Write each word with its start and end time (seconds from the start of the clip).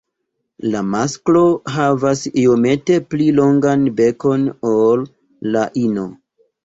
La 0.75 0.79
masklo 0.93 1.43
havas 1.73 2.23
iomete 2.45 2.97
pli 3.11 3.27
longan 3.41 3.87
bekon 4.01 4.49
ol 4.75 5.05
la 5.57 5.63
ino. 5.85 6.09